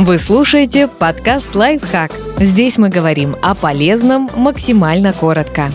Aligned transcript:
Вы 0.00 0.18
слушаете 0.18 0.86
подкаст 0.86 1.56
«Лайфхак». 1.56 2.12
Здесь 2.38 2.78
мы 2.78 2.88
говорим 2.88 3.34
о 3.42 3.56
полезном 3.56 4.30
максимально 4.36 5.12
коротко. 5.12 5.72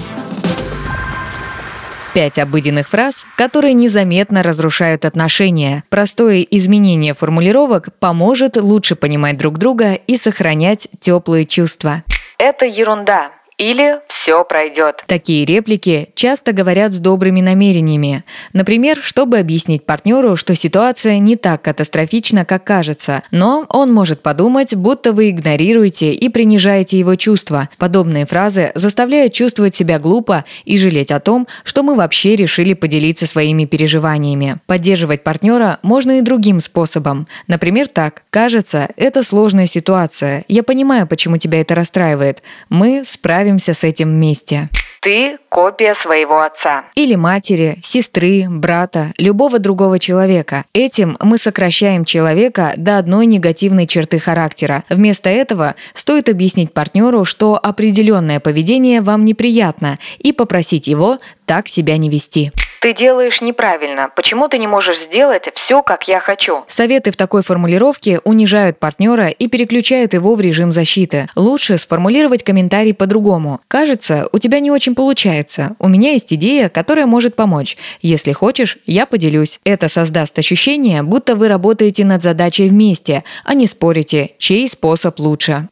Пять 2.13 2.39
обыденных 2.39 2.87
фраз, 2.87 3.25
которые 3.35 3.73
незаметно 3.73 4.41
разрушают 4.41 5.03
отношения. 5.03 5.83
Простое 5.89 6.39
изменение 6.39 7.13
формулировок 7.13 7.89
поможет 7.99 8.55
лучше 8.55 8.95
понимать 8.95 9.37
друг 9.37 9.57
друга 9.57 9.95
и 9.95 10.15
сохранять 10.15 10.87
теплые 11.01 11.43
чувства. 11.43 12.03
Это 12.37 12.65
ерунда 12.65 13.31
или 13.57 13.99
«все 14.23 14.45
пройдет». 14.45 15.03
Такие 15.05 15.43
реплики 15.43 16.09
часто 16.15 16.53
говорят 16.53 16.93
с 16.93 16.99
добрыми 16.99 17.41
намерениями. 17.41 18.23
Например, 18.53 18.97
чтобы 19.01 19.37
объяснить 19.37 19.85
партнеру, 19.85 20.37
что 20.37 20.55
ситуация 20.55 21.19
не 21.19 21.35
так 21.35 21.61
катастрофична, 21.61 22.45
как 22.45 22.63
кажется, 22.63 23.23
но 23.31 23.65
он 23.67 23.91
может 23.91 24.21
подумать, 24.21 24.75
будто 24.75 25.11
вы 25.11 25.29
игнорируете 25.29 26.13
и 26.13 26.29
принижаете 26.29 26.97
его 26.97 27.15
чувства. 27.15 27.67
Подобные 27.77 28.25
фразы 28.25 28.71
заставляют 28.75 29.33
чувствовать 29.33 29.75
себя 29.75 29.99
глупо 29.99 30.45
и 30.63 30.77
жалеть 30.77 31.11
о 31.11 31.19
том, 31.19 31.45
что 31.65 31.83
мы 31.83 31.95
вообще 31.95 32.37
решили 32.37 32.73
поделиться 32.73 33.27
своими 33.27 33.65
переживаниями. 33.65 34.57
Поддерживать 34.67 35.23
партнера 35.23 35.79
можно 35.83 36.19
и 36.19 36.21
другим 36.21 36.61
способом. 36.61 37.27
Например, 37.47 37.87
так. 37.87 38.23
«Кажется, 38.29 38.87
это 38.95 39.21
сложная 39.21 39.67
ситуация. 39.67 40.45
Я 40.47 40.63
понимаю, 40.63 41.07
почему 41.07 41.37
тебя 41.37 41.59
это 41.59 41.75
расстраивает. 41.75 42.41
Мы 42.69 43.03
справимся 43.05 43.73
с 43.73 43.83
этим 43.83 44.12
вместе. 44.13 44.69
Ты 45.03 45.37
копия 45.49 45.95
своего 45.95 46.41
отца. 46.41 46.85
Или 46.95 47.15
матери, 47.15 47.77
сестры, 47.83 48.45
брата, 48.47 49.11
любого 49.17 49.59
другого 49.59 49.99
человека. 49.99 50.63
Этим 50.73 51.17
мы 51.19 51.37
сокращаем 51.37 52.05
человека 52.05 52.71
до 52.77 52.97
одной 52.97 53.25
негативной 53.25 53.85
черты 53.85 54.17
характера. 54.17 54.85
Вместо 54.87 55.29
этого 55.29 55.75
стоит 55.93 56.29
объяснить 56.29 56.73
партнеру, 56.73 57.25
что 57.25 57.59
определенное 57.61 58.39
поведение 58.39 59.01
вам 59.01 59.25
неприятно, 59.25 59.99
и 60.19 60.31
попросить 60.31 60.87
его 60.87 61.17
так 61.45 61.67
себя 61.67 61.97
не 61.97 62.09
вести. 62.09 62.51
Ты 62.83 62.93
делаешь 62.93 63.39
неправильно. 63.39 64.09
Почему 64.13 64.49
ты 64.49 64.57
не 64.57 64.67
можешь 64.67 64.99
сделать 64.99 65.47
все, 65.55 65.81
как 65.81 66.09
я 66.09 66.19
хочу? 66.19 66.65
Советы 66.67 67.11
в 67.11 67.15
такой 67.15 67.41
формулировке 67.41 68.19
унижают 68.25 68.77
партнера 68.77 69.29
и 69.29 69.47
переключают 69.47 70.13
его 70.13 70.35
в 70.35 70.41
режим 70.41 70.73
защиты. 70.73 71.29
Лучше 71.37 71.77
сформулировать 71.77 72.43
комментарий 72.43 72.93
по-другому. 72.93 73.61
Кажется, 73.69 74.27
у 74.33 74.37
тебя 74.37 74.59
не 74.59 74.69
очень 74.69 74.95
получается. 74.95 75.77
У 75.79 75.87
меня 75.87 76.11
есть 76.11 76.33
идея, 76.33 76.67
которая 76.67 77.05
может 77.05 77.37
помочь. 77.37 77.77
Если 78.01 78.33
хочешь, 78.33 78.77
я 78.85 79.05
поделюсь. 79.05 79.61
Это 79.63 79.87
создаст 79.87 80.37
ощущение, 80.37 81.03
будто 81.03 81.37
вы 81.37 81.47
работаете 81.47 82.03
над 82.03 82.21
задачей 82.21 82.67
вместе, 82.67 83.23
а 83.45 83.53
не 83.53 83.65
спорите, 83.65 84.31
чей 84.39 84.67
способ 84.67 85.17
лучше. 85.21 85.69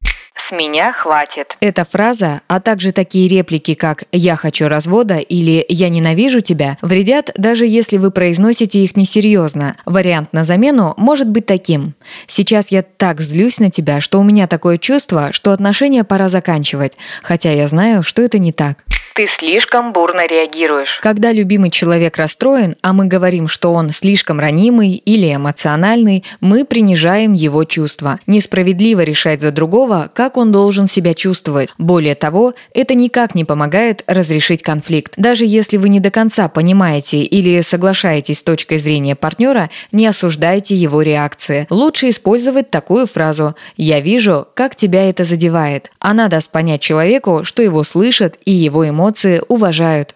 «С 0.47 0.52
меня 0.52 0.92
хватит». 0.94 1.56
Эта 1.59 1.86
фраза, 1.86 2.42
а 2.47 2.59
также 2.59 2.92
такие 2.92 3.28
реплики, 3.28 3.73
как 3.73 4.06
«я 4.11 4.36
хочу 4.36 4.67
развода» 4.67 5.17
или 5.17 5.66
«я 5.70 5.89
ненавижу 5.89 6.42
тебя», 6.42 6.78
вредят, 6.81 7.31
даже 7.36 7.66
если 7.66 7.97
вы 7.97 8.11
произносите 8.11 8.80
их 8.80 8.95
несерьезно. 8.95 9.75
Вариант 9.86 10.34
на 10.34 10.44
замену 10.44 10.94
может 10.97 11.30
быть 11.30 11.45
таким. 11.45 11.94
«Сейчас 12.28 12.72
я 12.72 12.81
так 12.81 13.22
злюсь 13.22 13.59
на 13.59 13.69
тебя, 13.69 14.02
что 14.02 14.19
у 14.19 14.23
меня 14.23 14.47
такое 14.47 14.78
чувство, 14.78 15.31
что 15.31 15.52
отношения 15.52 16.03
пора 16.03 16.30
заканчивать, 16.30 16.94
хотя 17.22 17.52
я 17.52 17.67
знаю, 17.67 18.03
что 18.03 18.22
это 18.22 18.39
не 18.39 18.52
так». 18.52 18.84
Ты 19.14 19.28
слишком 19.28 19.92
бурно 19.92 20.26
реагируешь. 20.26 21.00
Когда 21.02 21.34
любимый 21.34 21.70
человек 21.70 22.16
расстроен, 22.16 22.78
а 22.81 22.94
мы 22.94 23.08
говорим, 23.08 23.50
что 23.50 23.73
он 23.73 23.92
слишком 23.92 24.40
ранимый 24.40 24.94
или 24.94 25.36
эмоциональный, 25.36 26.23
мы 26.40 26.64
принижаем 26.64 27.34
его 27.34 27.66
чувства. 27.66 28.20
Несправедливо 28.26 29.02
решать 29.02 29.42
за 29.42 29.52
другого, 29.52 30.09
как 30.14 30.38
он 30.38 30.53
должен 30.53 30.88
себя 30.88 31.14
чувствовать. 31.14 31.73
Более 31.78 32.16
того, 32.16 32.53
это 32.73 32.94
никак 32.94 33.36
не 33.36 33.44
помогает 33.44 34.03
разрешить 34.08 34.63
конфликт. 34.63 35.14
Даже 35.18 35.46
если 35.46 35.75
вы 35.75 35.90
не 35.90 36.00
до 36.00 36.09
конца 36.09 36.47
понимаете 36.47 37.22
или 37.22 37.59
соглашаетесь 37.62 38.40
с 38.40 38.44
точкой 38.44 38.78
зрения 38.78 39.16
партнера, 39.16 39.69
не 39.91 40.08
осуждайте 40.08 40.75
его 40.75 41.02
реакции. 41.02 41.68
Лучше 41.69 42.09
использовать 42.09 42.69
такую 42.69 43.08
фразу 43.08 43.56
«Я 43.75 44.00
вижу, 44.00 44.47
как 44.53 44.78
тебя 44.78 45.09
это 45.09 45.25
задевает». 45.25 45.91
Она 46.00 46.30
даст 46.30 46.50
понять 46.50 46.81
человеку, 46.81 47.44
что 47.44 47.62
его 47.62 47.84
слышат 47.84 48.38
и 48.46 48.52
его 48.52 48.88
эмоции 48.88 49.00
эмоции 49.01 49.41
уважают. 49.47 50.16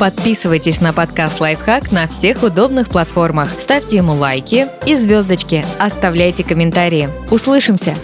Подписывайтесь 0.00 0.80
на 0.80 0.92
подкаст 0.92 1.40
«Лайфхак» 1.40 1.92
на 1.92 2.08
всех 2.08 2.42
удобных 2.42 2.88
платформах. 2.88 3.48
Ставьте 3.56 3.98
ему 3.98 4.14
лайки 4.14 4.66
и 4.86 4.96
звездочки. 4.96 5.64
Оставляйте 5.78 6.42
комментарии. 6.42 7.08
Услышимся! 7.30 7.94